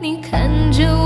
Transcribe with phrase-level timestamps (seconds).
[0.00, 0.97] 你看着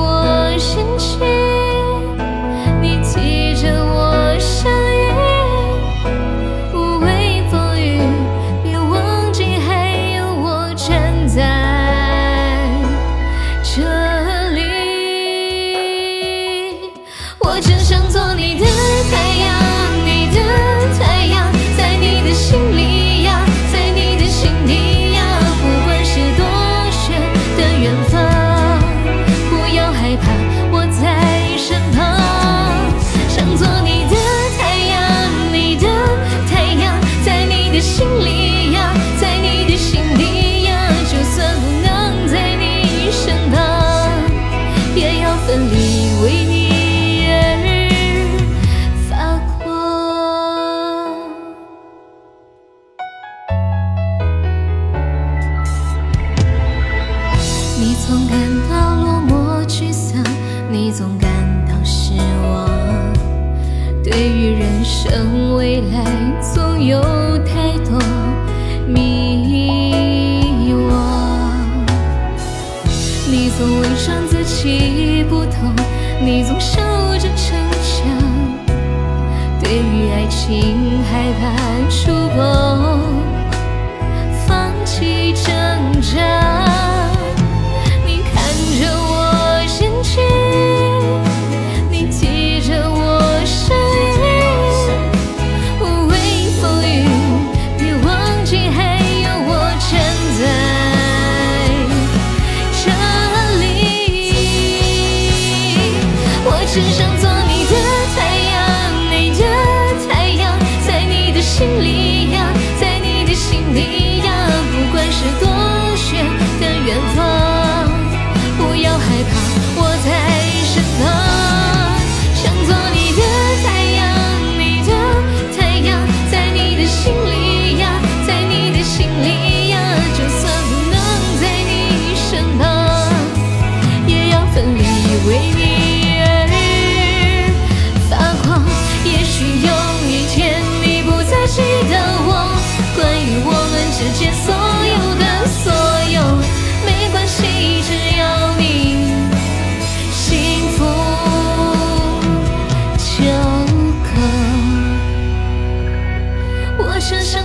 [45.70, 45.74] 里
[46.22, 47.30] 为你而
[49.08, 49.10] 发
[49.62, 49.66] 光。
[57.78, 58.32] 你总感
[58.70, 59.30] 到落寞
[59.66, 60.22] 沮丧，
[60.70, 61.30] 你总感
[61.66, 62.68] 到失望。
[64.02, 66.04] 对于人生未来，
[66.40, 67.00] 总有
[67.44, 67.98] 太多
[76.20, 76.80] 你总笑
[77.18, 78.06] 着逞强。
[79.60, 81.42] 对于爱情，害怕
[81.88, 83.21] 触碰，
[106.74, 107.01] 只想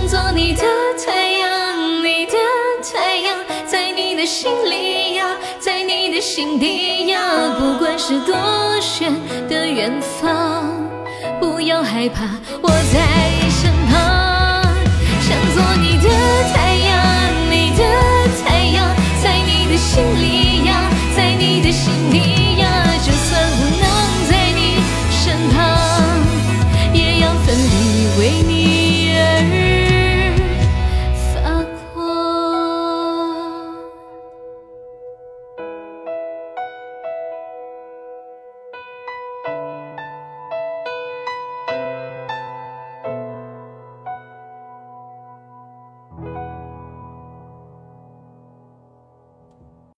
[0.08, 0.62] 做你的
[1.06, 2.32] 太阳，你的
[2.82, 3.36] 太阳，
[3.66, 7.20] 在你的心里呀，在你的心底呀，
[7.58, 8.34] 不管是多
[9.00, 9.12] 远
[9.50, 10.64] 的远方，
[11.38, 12.24] 不要害怕，
[12.62, 12.96] 我在
[13.50, 14.64] 身旁。
[15.20, 16.08] 想做你的
[16.54, 16.96] 太阳，
[17.50, 17.84] 你的
[18.42, 18.88] 太阳，
[19.22, 20.47] 在你的心里呀，